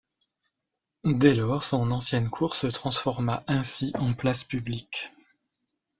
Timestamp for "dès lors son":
1.03-1.91